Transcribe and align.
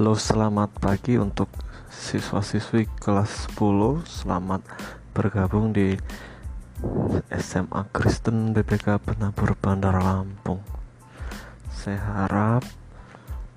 Halo, 0.00 0.16
selamat 0.16 0.80
pagi 0.80 1.20
untuk 1.20 1.52
siswa-siswi 1.92 2.88
kelas 3.04 3.52
10. 3.52 4.00
Selamat 4.08 4.64
bergabung 5.12 5.76
di 5.76 5.92
SMA 7.28 7.84
Kristen 7.92 8.56
BPK 8.56 8.96
Penabur 8.96 9.52
Bandar 9.60 10.00
Lampung. 10.00 10.64
Saya 11.68 12.00
harap 12.00 12.64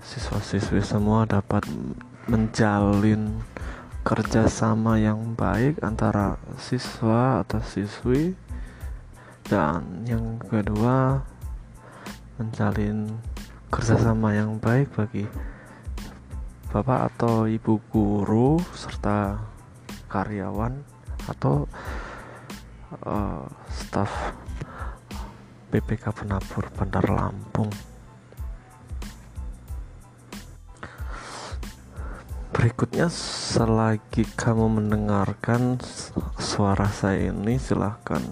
siswa-siswi 0.00 0.80
semua 0.80 1.28
dapat 1.28 1.68
menjalin 2.24 3.44
kerjasama 4.00 4.96
yang 4.96 5.36
baik 5.36 5.76
antara 5.84 6.40
siswa 6.56 7.44
atau 7.44 7.60
siswi 7.60 8.32
dan 9.44 10.08
yang 10.08 10.40
kedua 10.40 11.20
menjalin 12.40 13.12
kerjasama 13.68 14.32
yang 14.32 14.56
baik 14.56 14.88
bagi 14.96 15.28
bapak 16.70 17.10
atau 17.10 17.50
ibu 17.50 17.82
guru 17.90 18.54
serta 18.78 19.42
karyawan 20.06 20.78
atau 21.26 21.66
uh, 23.02 23.42
staf 23.66 24.38
BPK 25.74 26.14
Penabur 26.14 26.70
Bandar 26.70 27.10
Lampung. 27.10 27.74
Berikutnya 32.54 33.10
selagi 33.10 34.22
kamu 34.38 34.70
mendengarkan 34.70 35.82
suara 36.38 36.86
saya 36.94 37.34
ini 37.34 37.58
silahkan 37.58 38.22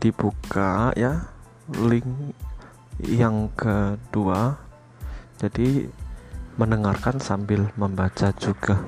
dibuka 0.00 0.96
ya 0.96 1.28
link 1.68 2.32
yang 3.04 3.52
kedua. 3.52 4.56
Jadi 5.36 6.07
mendengarkan 6.58 7.22
sambil 7.22 7.70
membaca 7.78 8.34
juga. 8.34 8.82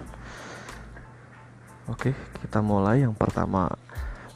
Oke, 1.86 2.12
kita 2.42 2.58
mulai. 2.60 3.06
Yang 3.06 3.14
pertama 3.14 3.70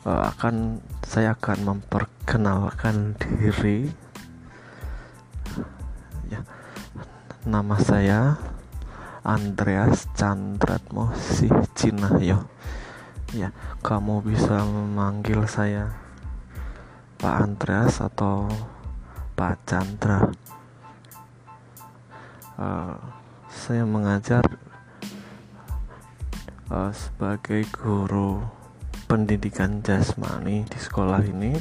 uh, 0.06 0.30
akan 0.30 0.78
saya 1.02 1.34
akan 1.34 1.74
memperkenalkan 1.74 3.18
diri. 3.18 3.90
Ya, 6.30 6.46
nama 7.42 7.74
saya 7.82 8.38
Andreas 9.26 10.06
Chandratmo 10.14 11.10
Cinayo. 11.74 12.46
Ya, 13.34 13.50
kamu 13.82 14.22
bisa 14.22 14.62
memanggil 14.62 15.42
saya 15.50 15.90
Pak 17.18 17.34
Andreas 17.42 17.98
atau 17.98 18.46
Pak 19.34 19.58
Chandra. 19.66 20.30
Uh, 22.54 23.23
saya 23.54 23.86
mengajar 23.86 24.42
uh, 26.74 26.90
sebagai 26.90 27.62
guru 27.70 28.42
pendidikan 29.06 29.78
jasmani 29.78 30.66
di 30.66 30.78
sekolah 30.82 31.22
ini. 31.22 31.54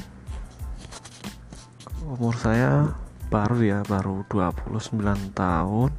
Umur 2.03 2.33
saya 2.33 2.97
baru 3.29 3.57
ya 3.61 3.79
baru 3.85 4.25
29 4.25 4.89
tahun. 5.37 5.91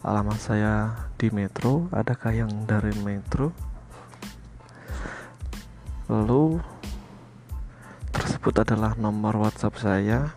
Alamat 0.00 0.38
saya 0.40 0.74
di 1.20 1.28
metro 1.28 1.92
adakah 1.92 2.32
yang 2.32 2.64
dari 2.64 2.96
metro? 3.04 3.52
Lalu 6.08 6.56
tersebut 8.16 8.64
adalah 8.64 8.96
nomor 8.96 9.36
whatsapp 9.36 9.76
saya 9.76 10.32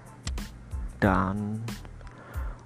dan 1.00 1.64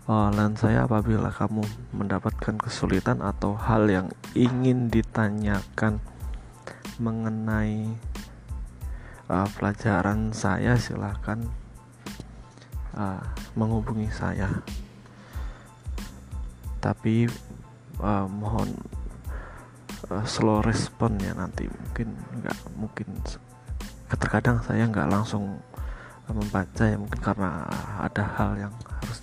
uh, 0.09 0.29
saya 0.57 0.85
apabila 0.85 1.33
kamu 1.33 1.65
mendapatkan 1.93 2.55
kesulitan 2.61 3.21
atau 3.21 3.57
hal 3.57 3.89
yang 3.89 4.07
ingin 4.38 4.89
ditanyakan 4.89 6.01
mengenai 7.01 7.91
uh, 9.27 9.47
pelajaran 9.57 10.31
saya 10.31 10.77
silahkan 10.77 11.41
uh, 12.95 13.21
menghubungi 13.57 14.09
saya. 14.13 14.63
Tapi 16.79 17.25
uh, 17.99 18.27
mohon 18.29 18.77
uh, 20.13 20.25
slow 20.25 20.61
respon 20.61 21.17
ya 21.17 21.33
nanti. 21.33 21.65
Mungkin 21.65 22.07
nggak 22.41 22.57
mungkin 22.77 23.07
terkadang 24.15 24.61
saya 24.61 24.85
nggak 24.85 25.09
langsung 25.09 25.59
membaca 26.25 26.89
ya 26.89 26.97
mungkin 26.97 27.21
karena 27.21 27.69
ada 28.01 28.23
hal 28.38 28.57
yang 28.57 28.73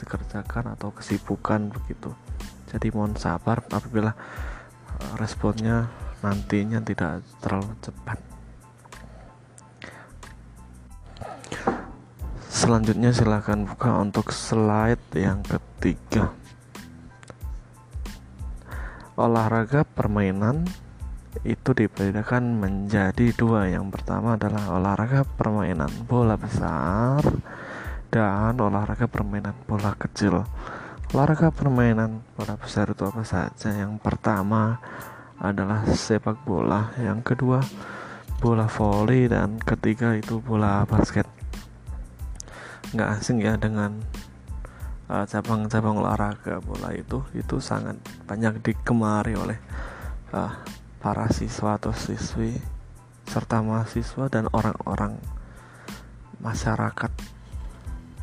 dikerjakan 0.03 0.75
atau 0.75 0.91
kesibukan 0.91 1.71
begitu. 1.71 2.11
Jadi 2.69 2.91
mohon 2.91 3.15
sabar 3.15 3.63
apabila 3.63 4.11
eh, 4.99 5.13
responnya 5.17 5.87
nantinya 6.27 6.83
tidak 6.83 7.23
terlalu 7.39 7.73
cepat. 7.79 8.19
Selanjutnya 12.53 13.11
silahkan 13.11 13.59
buka 13.67 13.99
untuk 13.99 14.31
slide 14.31 15.03
yang 15.19 15.43
ketiga. 15.43 16.31
Olahraga 19.19 19.83
permainan 19.83 20.71
itu 21.43 21.75
dibedakan 21.75 22.63
menjadi 22.63 23.35
dua. 23.35 23.67
Yang 23.67 23.99
pertama 23.99 24.39
adalah 24.39 24.79
olahraga 24.79 25.27
permainan 25.27 25.91
bola 26.07 26.39
besar 26.39 27.27
dan 28.13 28.61
olahraga 28.61 29.09
permainan 29.09 29.57
bola 29.65 29.97
kecil. 29.97 30.45
Olahraga 31.17 31.49
permainan 31.49 32.21
bola 32.37 32.61
besar 32.61 32.93
itu 32.93 33.09
apa 33.09 33.25
saja? 33.25 33.73
Yang 33.73 34.05
pertama 34.05 34.77
adalah 35.41 35.89
sepak 35.89 36.45
bola 36.45 36.93
yang 37.01 37.25
kedua 37.25 37.65
bola 38.37 38.69
voli 38.69 39.33
dan 39.33 39.57
ketiga 39.57 40.13
itu 40.13 40.45
bola 40.45 40.85
basket. 40.85 41.25
Nggak 42.93 43.09
asing 43.17 43.41
ya 43.41 43.57
dengan 43.57 43.97
uh, 45.09 45.25
cabang-cabang 45.25 46.05
olahraga 46.05 46.61
bola 46.61 46.93
itu 46.93 47.25
itu 47.33 47.65
sangat 47.65 47.97
banyak 48.29 48.61
digemari 48.61 49.33
oleh 49.33 49.57
uh, 50.37 50.53
para 51.01 51.33
siswa 51.33 51.81
atau 51.81 51.97
siswi 51.97 52.61
serta 53.25 53.65
mahasiswa 53.65 54.29
dan 54.29 54.53
orang-orang 54.53 55.17
masyarakat 56.45 57.09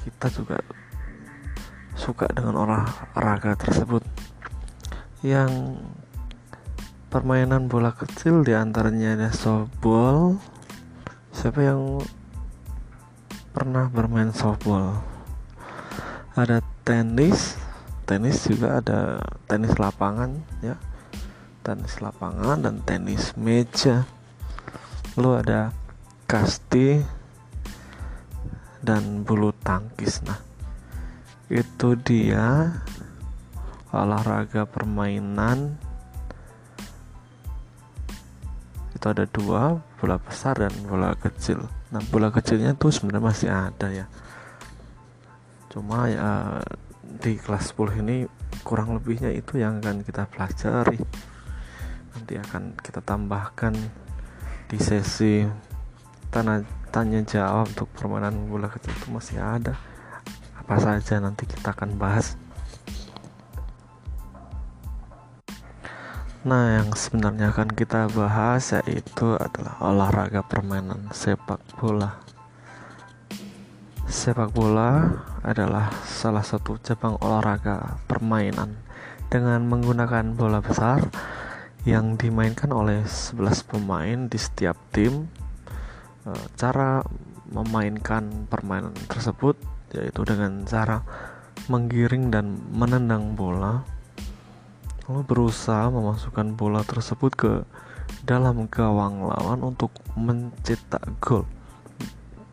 kita 0.09 0.34
juga 0.34 0.58
suka 1.94 2.25
dengan 2.34 2.66
olahraga 2.66 3.53
tersebut. 3.53 4.02
Yang 5.22 5.78
permainan 7.14 7.70
bola 7.70 7.94
kecil 7.94 8.42
di 8.42 8.58
antaranya 8.58 9.14
ada 9.14 9.30
softball. 9.30 10.42
Siapa 11.30 11.62
yang 11.62 12.02
pernah 13.53 13.86
bermain 13.94 14.34
softball? 14.34 14.98
Ada 16.34 16.66
tenis. 16.81 17.53
Tenis 18.09 18.50
juga 18.50 18.81
ada 18.81 19.22
tenis 19.46 19.78
lapangan 19.78 20.42
ya. 20.66 20.81
Tenis 21.62 22.02
lapangan 22.02 22.66
dan 22.66 22.81
tenis 22.81 23.38
meja. 23.38 24.09
Lalu 25.14 25.46
ada 25.46 25.69
kasti 26.25 27.19
dan 28.80 29.28
bulu 29.28 29.52
tangkis. 29.64 30.24
Nah 30.24 30.40
itu 31.50 31.98
dia 32.00 32.72
olahraga 33.90 34.70
permainan. 34.70 35.76
Itu 38.94 39.06
ada 39.10 39.26
dua 39.30 39.80
bola 40.00 40.20
besar 40.20 40.60
dan 40.60 40.74
bola 40.86 41.16
kecil. 41.16 41.66
Nah 41.92 42.02
bola 42.14 42.30
kecilnya 42.30 42.76
tuh 42.76 42.94
sebenarnya 42.94 43.24
masih 43.24 43.50
ada 43.50 43.88
ya. 43.92 44.06
Cuma 45.70 46.10
ya 46.10 46.62
di 47.10 47.38
kelas 47.42 47.74
10 47.74 48.06
ini 48.06 48.18
kurang 48.62 48.94
lebihnya 48.94 49.34
itu 49.34 49.58
yang 49.58 49.82
akan 49.82 50.06
kita 50.06 50.30
pelajari. 50.30 51.02
Nanti 52.14 52.34
akan 52.38 52.78
kita 52.78 53.02
tambahkan 53.02 53.74
di 54.70 54.78
sesi 54.78 55.42
tanya, 56.30 56.62
tanya 56.89 57.21
jawab 57.24 57.69
untuk 57.69 57.89
permainan 57.94 58.50
bola 58.50 58.68
kecil 58.68 58.91
itu 58.91 59.07
masih 59.13 59.38
ada 59.38 59.77
apa 60.57 60.75
saja 60.77 61.21
nanti 61.21 61.45
kita 61.50 61.74
akan 61.74 61.97
bahas 61.97 62.38
Nah, 66.39 66.80
yang 66.80 66.95
sebenarnya 66.95 67.51
akan 67.51 67.75
kita 67.75 68.07
bahas 68.15 68.71
yaitu 68.71 69.36
adalah 69.36 69.75
olahraga 69.83 70.39
permainan 70.39 71.12
sepak 71.12 71.59
bola. 71.75 72.15
Sepak 74.07 74.56
bola 74.56 75.19
adalah 75.44 75.91
salah 76.07 76.39
satu 76.39 76.80
cabang 76.80 77.19
olahraga 77.19 78.00
permainan 78.07 78.80
dengan 79.27 79.68
menggunakan 79.68 80.31
bola 80.31 80.63
besar 80.63 81.12
yang 81.83 82.15
dimainkan 82.15 82.71
oleh 82.71 83.03
11 83.03 83.36
pemain 83.68 84.31
di 84.31 84.39
setiap 84.39 84.80
tim. 84.95 85.27
E, 86.30 86.38
cara 86.54 87.02
memainkan 87.50 88.46
permainan 88.46 88.94
tersebut 89.10 89.58
yaitu 89.98 90.22
dengan 90.22 90.62
cara 90.70 91.02
menggiring 91.66 92.30
dan 92.30 92.62
menendang 92.70 93.34
bola 93.34 93.81
Kamu 95.10 95.26
berusaha 95.26 95.90
memasukkan 95.90 96.54
bola 96.54 96.86
tersebut 96.86 97.34
ke 97.34 97.52
dalam 98.22 98.70
gawang 98.70 99.26
lawan 99.26 99.66
untuk 99.66 99.90
mencetak 100.14 101.02
gol 101.18 101.50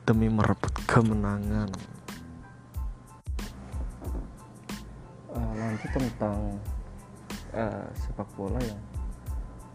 demi 0.08 0.32
merebut 0.32 0.72
kemenangan. 0.88 1.68
Uh, 5.28 5.52
lanjut 5.52 5.90
tentang 5.92 6.38
uh, 7.52 7.84
sepak 7.92 8.28
bola 8.40 8.56
yang 8.62 8.80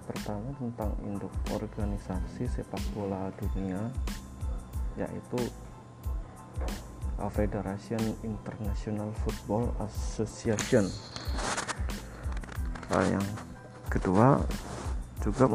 pertama 0.06 0.50
tentang 0.57 0.92
induk 1.06 1.33
organisasi 1.53 2.50
sepak 2.50 2.81
bola 2.94 3.30
dunia 3.38 3.89
yaitu 4.98 5.39
Federation 7.30 8.01
International 8.25 9.13
Football 9.21 9.69
Association. 9.86 10.89
Uh, 12.89 13.06
yang 13.06 13.27
kedua 13.94 14.42
juga 15.21 15.45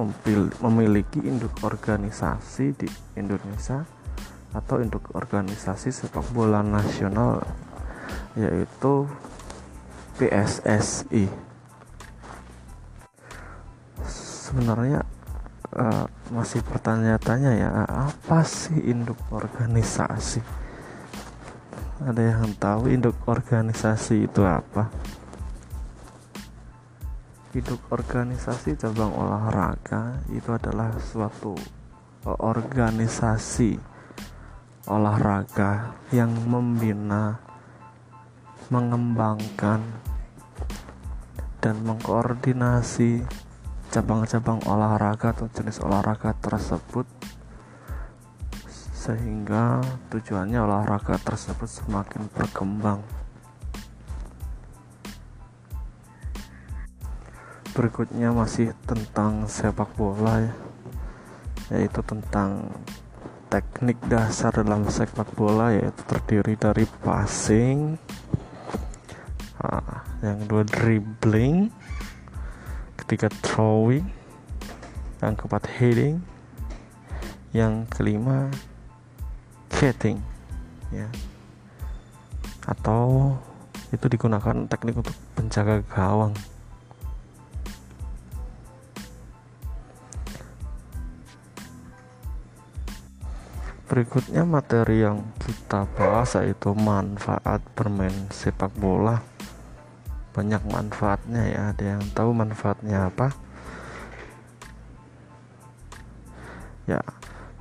memiliki 0.63 1.19
induk 1.27 1.51
organisasi 1.67 2.71
di 2.79 2.89
Indonesia 3.19 3.83
atau 4.55 4.79
induk 4.79 5.11
organisasi 5.13 5.91
sepak 5.91 6.23
bola 6.31 6.63
nasional 6.63 7.43
yaitu 8.39 9.11
PSSI. 10.17 11.27
Sebenarnya 14.47 15.03
uh, 15.75 16.07
masih 16.31 16.63
pertanyaan-tanya 16.63 17.51
ya 17.59 17.71
apa 17.83 18.47
sih 18.47 18.79
induk 18.87 19.19
organisasi? 19.35 20.39
Ada 22.07 22.23
yang 22.23 22.55
tahu 22.55 22.87
induk 22.87 23.19
organisasi 23.27 24.31
itu 24.31 24.47
apa? 24.47 24.87
hidup 27.57 27.89
organisasi 27.89 28.77
cabang 28.77 29.17
olahraga 29.17 30.21
itu 30.29 30.53
adalah 30.53 30.93
suatu 31.01 31.57
organisasi 32.29 33.81
olahraga 34.93 35.97
yang 36.13 36.29
membina, 36.45 37.41
mengembangkan, 38.69 39.81
dan 41.65 41.81
mengkoordinasi 41.81 43.25
cabang-cabang 43.97 44.61
olahraga 44.69 45.33
atau 45.33 45.49
jenis 45.49 45.81
olahraga 45.81 46.37
tersebut 46.37 47.09
sehingga 48.93 49.81
tujuannya 50.13 50.61
olahraga 50.61 51.17
tersebut 51.17 51.65
semakin 51.65 52.29
berkembang. 52.37 53.01
berikutnya 57.77 58.33
masih 58.33 58.73
tentang 58.89 59.45
sepak 59.45 59.93
bola 60.01 60.41
ya 60.41 60.53
yaitu 61.77 62.01
tentang 62.09 62.73
teknik 63.53 64.01
dasar 64.09 64.49
dalam 64.49 64.89
sepak 64.89 65.29
bola 65.37 65.77
yaitu 65.77 66.01
terdiri 66.09 66.57
dari 66.57 66.89
passing 67.05 68.01
nah, 69.61 70.09
yang 70.25 70.41
kedua 70.49 70.65
dribbling 70.65 71.69
ketiga 73.07 73.31
throwing 73.39 74.03
yang 75.23 75.39
keempat 75.39 75.63
heading 75.79 76.19
yang 77.55 77.87
kelima 77.87 78.51
catching 79.71 80.19
ya 80.91 81.07
atau 82.67 83.39
itu 83.95 84.11
digunakan 84.11 84.67
teknik 84.67 84.99
untuk 84.99 85.15
penjaga 85.39 85.87
gawang 85.87 86.35
Berikutnya 93.87 94.43
materi 94.43 95.07
yang 95.07 95.23
kita 95.39 95.87
bahas 95.95 96.35
yaitu 96.43 96.75
manfaat 96.75 97.63
bermain 97.79 98.27
sepak 98.35 98.75
bola. 98.75 99.36
Banyak 100.37 100.69
manfaatnya 100.69 101.43
ya, 101.49 101.61
ada 101.73 101.85
yang 101.97 102.05
tahu 102.13 102.37
manfaatnya 102.37 103.09
apa? 103.09 103.33
Ya, 106.85 107.01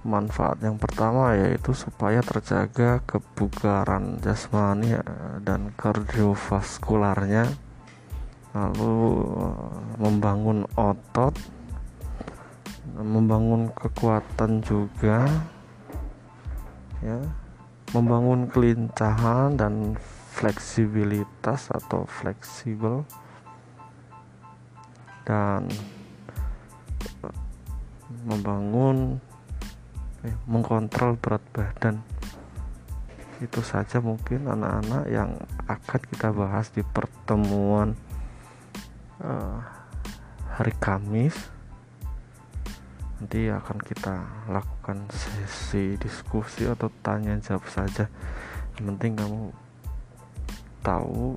manfaat 0.03 0.59
yang 0.59 0.75
pertama 0.75 1.39
yaitu 1.39 1.71
supaya 1.71 2.19
terjaga 2.19 2.99
kebugaran 3.07 4.19
jasmani 4.19 4.99
ya, 4.99 5.07
dan 5.39 5.71
kardiovaskularnya. 5.79 7.47
Lalu 8.51 8.95
membangun 9.95 10.67
otot 10.75 11.35
membangun 12.95 13.71
kekuatan 13.71 14.59
juga 14.63 15.27
ya. 16.99 17.23
Membangun 17.95 18.51
kelincahan 18.51 19.55
dan 19.55 19.95
fleksibilitas 20.35 21.71
atau 21.71 22.03
fleksibel. 22.03 23.07
Dan 25.23 25.71
membangun 28.25 29.17
eh, 30.25 30.35
mengkontrol 30.49 31.15
berat 31.17 31.41
badan. 31.53 32.01
Itu 33.39 33.61
saja 33.61 34.01
mungkin 34.01 34.47
anak-anak 34.47 35.03
yang 35.11 35.37
akan 35.69 36.01
kita 36.07 36.29
bahas 36.31 36.71
di 36.71 36.81
pertemuan 36.81 37.93
uh, 39.21 39.59
hari 40.55 40.71
Kamis. 40.79 41.35
Nanti 43.19 43.47
akan 43.51 43.77
kita 43.83 44.15
lakukan 44.51 45.07
sesi 45.11 45.99
diskusi 45.99 46.67
atau 46.67 46.87
tanya 47.03 47.35
jawab 47.43 47.67
saja. 47.67 48.07
Yang 48.79 48.85
penting 48.95 49.13
kamu 49.19 49.41
tahu 50.85 51.33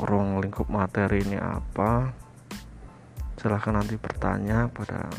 ruang 0.00 0.40
lingkup 0.40 0.72
materi 0.72 1.20
ini 1.20 1.36
apa 1.36 2.16
silahkan 3.36 3.76
nanti 3.76 4.00
bertanya 4.00 4.72
pada 4.72 5.12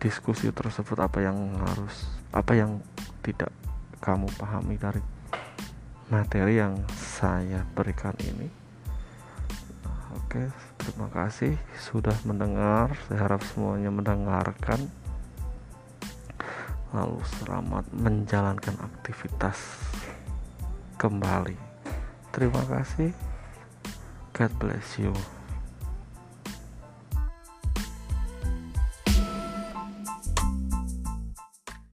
diskusi 0.00 0.48
tersebut 0.48 0.96
apa 0.96 1.20
yang 1.20 1.36
harus 1.60 2.08
apa 2.32 2.56
yang 2.56 2.80
tidak 3.20 3.52
kamu 4.00 4.24
pahami 4.40 4.80
dari 4.80 5.04
materi 6.08 6.56
yang 6.56 6.80
saya 6.96 7.62
berikan 7.76 8.16
ini. 8.24 8.48
Oke 10.16 10.48
terima 10.80 11.12
kasih 11.12 11.60
sudah 11.76 12.16
mendengar. 12.24 12.96
Saya 13.06 13.28
harap 13.28 13.44
semuanya 13.44 13.92
mendengarkan. 13.92 14.88
Lalu 16.90 17.20
selamat 17.38 17.86
menjalankan 17.94 18.74
aktivitas 18.82 19.60
kembali. 21.00 21.56
Terima 22.28 22.60
kasih. 22.68 23.16
God 24.36 24.52
bless 24.60 25.00
you 25.00 25.39